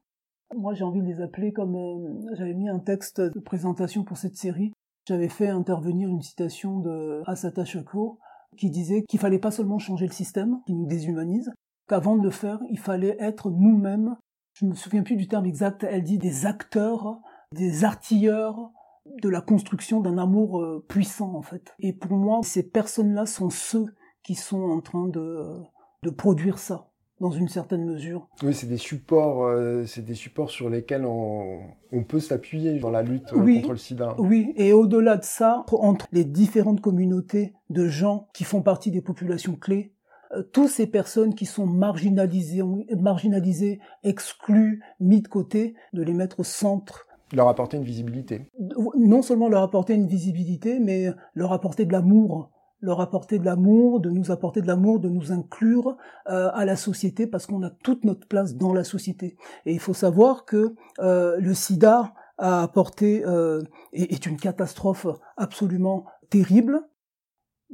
[0.54, 4.18] moi j'ai envie de les appeler comme euh, j'avais mis un texte de présentation pour
[4.18, 4.72] cette série,
[5.06, 8.18] j'avais fait intervenir une citation de Asata Shakur
[8.56, 11.50] qui disait qu'il fallait pas seulement changer le système qui nous déshumanise,
[11.88, 14.16] qu'avant de le faire, il fallait être nous-mêmes.
[14.54, 15.84] Je me souviens plus du terme exact.
[15.84, 17.20] Elle dit des acteurs,
[17.52, 18.70] des artilleurs
[19.06, 21.74] de la construction d'un amour euh, puissant en fait.
[21.78, 23.86] Et pour moi, ces personnes-là sont ceux
[24.22, 25.60] qui sont en train de,
[26.02, 26.90] de produire ça
[27.20, 28.28] dans une certaine mesure.
[28.42, 31.60] Oui, c'est des supports, euh, c'est des supports sur lesquels on,
[31.92, 34.14] on peut s'appuyer dans la lutte euh, contre le sida.
[34.18, 39.00] Oui, et au-delà de ça, entre les différentes communautés de gens qui font partie des
[39.00, 39.94] populations clés,
[40.32, 42.62] euh, toutes ces personnes qui sont marginalisées,
[42.98, 48.50] marginalisées, exclues, mises de côté, de les mettre au centre leur apporter une visibilité.
[48.96, 52.50] Non seulement leur apporter une visibilité, mais leur apporter de l'amour,
[52.84, 55.96] leur apporter de l'amour, de nous apporter de l'amour, de nous inclure
[56.28, 59.36] euh, à la société parce qu'on a toute notre place dans la société.
[59.64, 65.06] Et il faut savoir que euh, le sida a apporté euh, est, une catastrophe
[65.36, 66.82] absolument terrible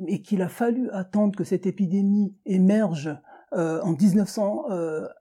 [0.06, 3.10] et qu'il a fallu attendre que cette épidémie émerge
[3.52, 4.66] en 1900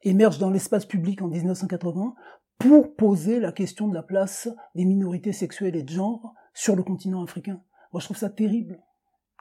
[0.03, 2.13] émerge dans l'espace public en 1980
[2.59, 6.83] pour poser la question de la place des minorités sexuelles et de genre sur le
[6.83, 7.61] continent africain.
[7.91, 8.79] Moi, je trouve ça terrible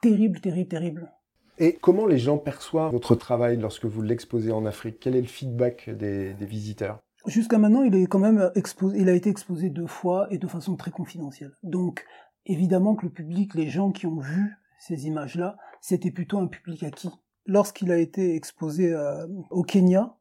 [0.01, 1.11] terrible, terrible, terrible.
[1.57, 4.97] Et comment les gens perçoivent votre travail lorsque vous l'exposez en Afrique?
[5.01, 6.99] Quel est le feedback des, visiteurs?
[7.25, 10.47] Jusqu'à maintenant, il est quand même exposé, il a été exposé deux fois et de
[10.47, 11.51] façon très confidentielle.
[11.63, 12.05] Donc,
[12.45, 16.83] évidemment que le public, les gens qui ont vu ces images-là, c'était plutôt un public
[16.83, 17.11] acquis.
[17.45, 20.15] Lorsqu'il a été exposé euh, au Kenya,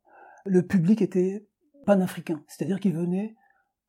[0.45, 1.47] le public était
[1.89, 3.35] panafricain, c'est-à-dire qu'il venait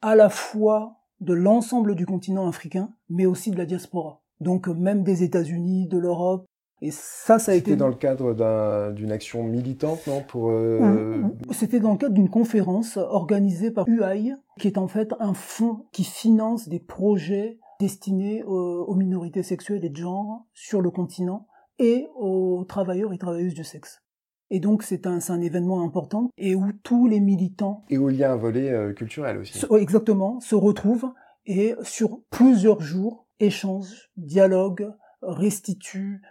[0.02, 4.22] à la fois de l'ensemble du continent africain, mais aussi de la diaspora.
[4.40, 6.46] Donc même des États-Unis, de l'Europe,
[6.82, 7.72] et ça, ça a été.
[7.72, 12.30] C'était dans le cadre d'une action militante, non pour, euh, C'était dans le cadre d'une
[12.30, 18.44] conférence organisée par UI, qui est en fait un fonds qui finance des projets destinés
[18.44, 21.48] aux, minorités sexuelles et de genre sur le continent
[21.80, 24.02] et aux travailleurs et travailleuses du sexe.
[24.52, 27.84] Et donc c'est un, un événement important et où tous les militants...
[27.90, 29.66] Et où il y a un volet euh, culturel aussi.
[29.78, 31.12] exactement, se retrouvent
[31.46, 36.22] et sur plusieurs jours échangent, dialoguent, restituent,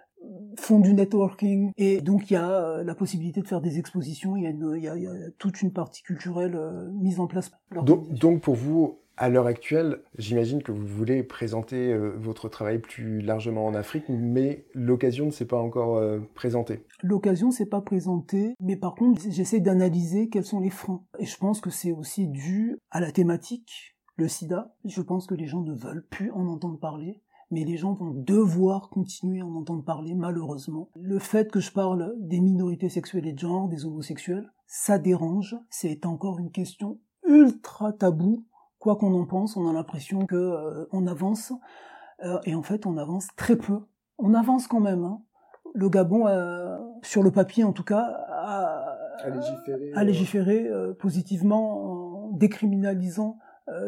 [0.57, 4.37] font du networking et donc il y a euh, la possibilité de faire des expositions,
[4.37, 7.51] il y a, il y a, toute une partie culturelle euh, mise en place.
[7.85, 12.79] Donc, donc pour vous, à l'heure actuelle, j'imagine que vous voulez présenter euh, votre travail
[12.79, 16.03] plus largement en Afrique, mais l'occasion ne s'est pas encore
[16.35, 16.85] présentée.
[17.03, 21.03] L'occasion ne s'est pas présentée, mais par contre, j'essaie d'analyser quels sont les freins.
[21.19, 24.75] Et je pense que c'est aussi dû à la thématique, le sida.
[24.85, 28.13] Je pense que les gens ne veulent plus en entendre parler mais les gens vont
[28.13, 30.91] devoir continuer à en entendre parler, malheureusement.
[30.95, 35.57] Le fait que je parle des minorités sexuelles et de genre, des homosexuels, ça dérange,
[35.71, 38.45] c'est encore une question ultra taboue.
[38.79, 41.53] Quoi qu'on en pense, on a l'impression que euh, on avance,
[42.25, 43.81] euh, et en fait, on avance très peu.
[44.19, 45.05] On avance quand même.
[45.05, 45.23] Hein.
[45.75, 46.27] Le Gabon,
[47.03, 48.97] sur le papier en tout cas, a,
[49.95, 53.39] a légiféré, euh, positivement en décriminalisant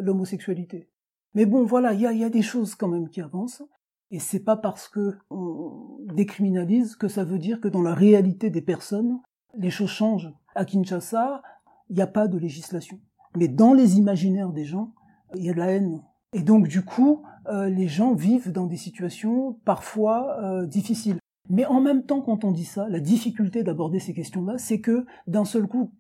[0.00, 0.90] l'homosexualité.
[1.35, 3.62] Mais bon, voilà, il y a, des choses quand même qui avancent.
[4.11, 8.50] Et c'est pas parce que on décriminalise que ça veut dire que dans la réalité
[8.50, 9.20] des personnes,
[9.57, 10.33] les choses changent.
[10.55, 11.42] À Kinshasa,
[11.88, 13.00] il n'y a pas de législation.
[13.36, 14.92] Mais dans les imaginaires des gens,
[15.36, 16.02] il y a de la haine.
[16.32, 21.18] Et donc, du coup, euh, les gens vivent dans des situations parfois euh, difficiles.
[21.48, 25.04] Mais en même temps, quand on dit ça, la difficulté d'aborder ces questions-là, c'est que
[25.26, 25.90] d'un seul coup,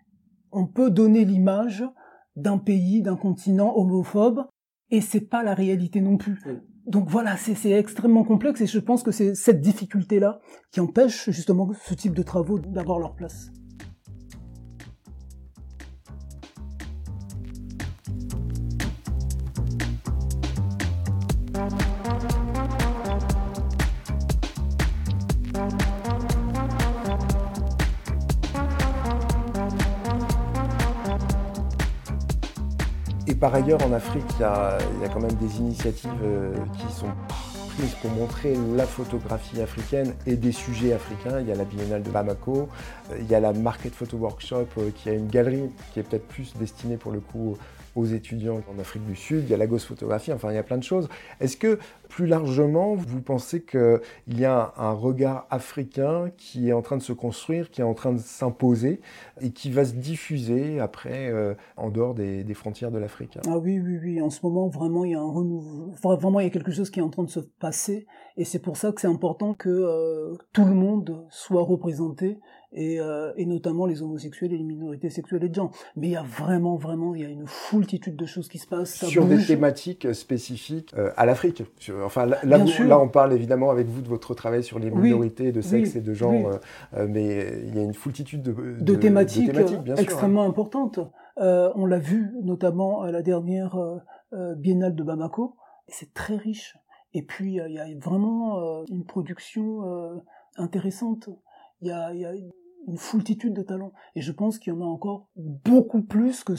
[0.52, 1.84] on peut donner l'image
[2.36, 4.46] d'un pays, d'un continent homophobe,
[4.90, 6.40] et c'est pas la réalité non plus.
[6.86, 10.40] Donc voilà, c'est extrêmement complexe et je pense que c'est cette difficulté-là
[10.72, 13.50] qui empêche justement ce type de travaux d'avoir leur place.
[33.40, 34.78] Par ailleurs, en Afrique, il y a,
[35.12, 37.08] quand même des initiatives euh, qui sont
[37.74, 41.40] prises pour montrer la photographie africaine et des sujets africains.
[41.40, 42.68] Il y a la Biennale de Bamako,
[43.10, 46.02] euh, il y a la Market Photo Workshop euh, qui a une galerie qui est
[46.02, 47.56] peut-être plus destinée pour le coup
[47.96, 50.58] aux étudiants en Afrique du Sud, il y a la gosse photographie, enfin il y
[50.58, 51.08] a plein de choses.
[51.40, 56.82] Est-ce que plus largement, vous pensez qu'il y a un regard africain qui est en
[56.82, 59.00] train de se construire, qui est en train de s'imposer
[59.40, 63.78] et qui va se diffuser après euh, en dehors des, frontières de l'Afrique Ah oui,
[63.78, 64.20] oui, oui.
[64.20, 65.92] En ce moment, vraiment, il y a un renouveau.
[66.02, 68.58] Vraiment, il y a quelque chose qui est en train de se passer et c'est
[68.58, 72.38] pour ça que c'est important que euh, tout le monde soit représenté
[72.72, 75.72] et, euh, et, notamment les homosexuels et les minorités sexuelles et de genre.
[75.96, 78.66] Mais il y a vraiment, vraiment, il y a une foultitude de choses qui se
[78.66, 79.04] passent.
[79.06, 81.64] sur des thématiques spécifiques euh, à l'Afrique.
[82.04, 85.60] Enfin, là, là, on parle évidemment avec vous de votre travail sur les minorités de
[85.60, 86.60] sexe et de genre,
[86.94, 89.50] euh, mais il y a une foultitude de, de, thématiques,
[89.98, 91.00] extrêmement importantes.
[91.36, 93.76] on l'a vu notamment à la dernière
[94.56, 95.56] biennale de Bamako.
[95.88, 96.76] C'est très riche.
[97.14, 100.22] Et puis, il y a vraiment une production
[100.56, 101.28] intéressante.
[101.82, 102.32] Il y a, y a,
[102.86, 103.92] une foultitude de talents.
[104.14, 106.54] Et je pense qu'il y en a encore beaucoup plus que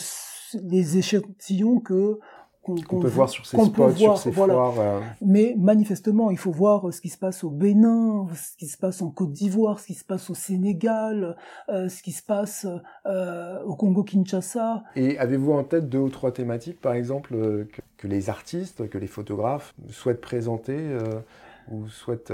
[0.63, 2.19] les échantillons que
[2.62, 4.79] qu'on peut voir sur ces spots, sur ces foires.
[4.79, 4.99] Euh.
[5.25, 9.01] Mais manifestement, il faut voir ce qui se passe au Bénin, ce qui se passe
[9.01, 11.36] en Côte d'Ivoire, ce qui se passe au Sénégal,
[11.69, 12.67] euh, ce qui se passe
[13.07, 14.84] euh, au Congo-Kinshasa.
[14.95, 18.97] Et avez-vous en tête deux ou trois thématiques, par exemple, que, que, les artistes, que
[18.99, 20.78] les photographes souhaitent présenter
[21.72, 22.34] ou souhaitent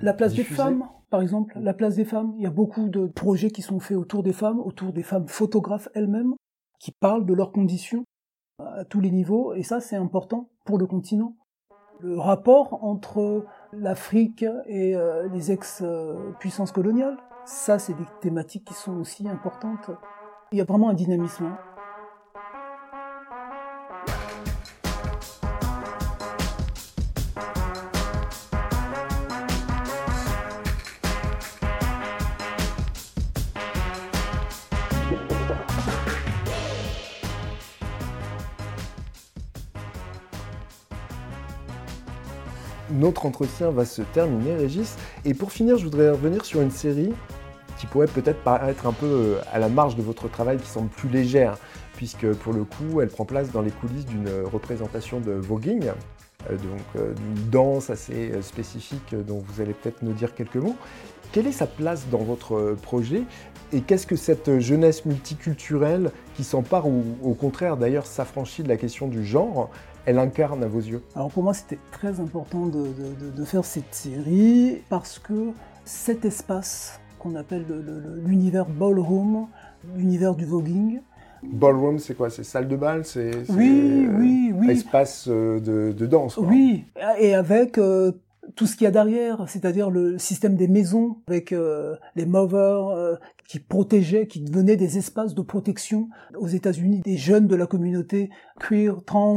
[0.00, 2.34] La place des femmes par exemple, la place des femmes.
[2.36, 5.28] Il y a beaucoup de projets qui sont faits autour des femmes, autour des femmes
[5.28, 6.34] photographes elles-mêmes,
[6.80, 8.04] qui parlent de leurs conditions
[8.58, 11.36] à tous les niveaux, et ça c'est important pour le continent.
[12.00, 18.96] Le rapport entre l'Afrique et euh, les ex-puissances coloniales, ça c'est des thématiques qui sont
[18.98, 19.90] aussi importantes.
[20.52, 21.56] Il y a vraiment un dynamisme.
[42.96, 44.96] Notre entretien va se terminer, Régis.
[45.24, 47.12] Et pour finir, je voudrais revenir sur une série
[47.78, 50.88] qui pourrait peut-être paraître un peu euh, à la marge de votre travail, qui semble
[50.88, 51.58] plus légère,
[51.96, 55.84] puisque pour le coup, elle prend place dans les coulisses d'une représentation de voguing,
[56.50, 60.76] euh, donc euh, d'une danse assez spécifique dont vous allez peut-être nous dire quelques mots.
[61.32, 63.22] Quelle est sa place dans votre projet?
[63.72, 68.76] Et qu'est-ce que cette jeunesse multiculturelle qui s'empare ou au contraire d'ailleurs s'affranchit de la
[68.76, 69.70] question du genre,
[70.06, 72.86] elle incarne à vos yeux Alors pour moi c'était très important de,
[73.36, 75.50] de, faire cette série parce que
[75.84, 77.64] cet espace qu'on appelle
[78.24, 79.48] l'univers ballroom,
[79.96, 81.00] l'univers du voguing.
[81.42, 82.30] Ballroom, c'est quoi?
[82.30, 83.04] C'est salle de bal?
[83.04, 84.70] C'est oui, oui, oui.
[84.70, 86.36] Espace euh, de, danse.
[86.38, 86.84] Oui,
[87.20, 88.12] et avec euh,
[88.56, 93.18] tout ce qu'il y a derrière, c'est-à-dire le système des maisons avec euh, les movers
[93.46, 98.30] qui protégeaient, qui devenaient des espaces de protection aux États-Unis des jeunes de la communauté
[98.58, 99.36] queer, trans,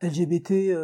[0.00, 0.74] LGBT,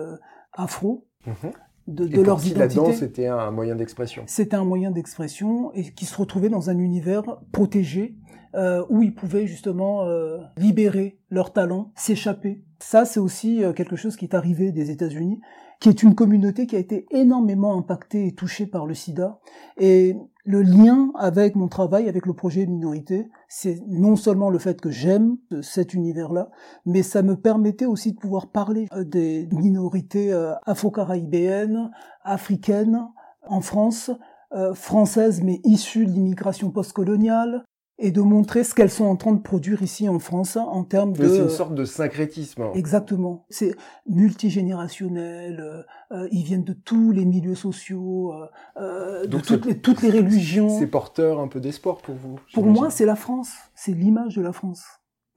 [0.53, 1.07] afro.
[1.27, 1.53] Mhm
[1.87, 2.59] de, de leurs identités.
[2.59, 4.23] La danse c'était un moyen d'expression.
[4.27, 8.17] C'était un moyen d'expression et qui se retrouvait dans un univers protégé
[8.55, 12.63] euh, où ils pouvaient justement euh, libérer leurs talents, s'échapper.
[12.81, 15.41] Ça, c'est aussi euh, quelque chose qui est arrivé des États-Unis,
[15.83, 19.41] qui est une communauté qui a été énormément impactée et touchée par le SIDA.
[19.79, 20.15] Et
[20.45, 24.91] le lien avec mon travail, avec le projet Minorité, c'est non seulement le fait que
[24.91, 26.51] j'aime cet univers-là,
[26.87, 31.91] mais ça me permettait aussi de pouvoir parler euh, des minorités euh, afro-caribéennes,
[32.23, 33.09] africaines,
[33.49, 34.13] en France,
[34.53, 37.65] euh, françaises mais issues de l'immigration postcoloniale,
[37.99, 41.13] et de montrer ce qu'elles sont en train de produire ici en France en termes
[41.13, 41.29] de...
[41.29, 42.65] C'est une sorte de syncrétisme.
[42.75, 43.47] Exactement.
[43.51, 43.77] C'est
[44.09, 45.83] multigénérationnel, euh,
[46.17, 48.33] euh, ils viennent de tous les milieux sociaux,
[48.77, 50.79] euh, de toutes les, toutes les religions.
[50.79, 54.43] C'est porteur un peu d'espoir pour vous Pour moi, c'est la France, c'est l'image de
[54.43, 54.83] la France.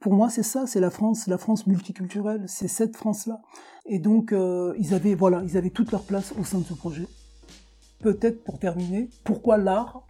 [0.00, 3.40] Pour moi, c'est ça, c'est la France, la France multiculturelle, c'est cette France-là.
[3.86, 4.34] Et donc,
[4.78, 7.06] ils avaient, voilà, ils avaient toute leur place au sein de ce projet.
[8.00, 10.06] Peut-être pour terminer, pourquoi l'art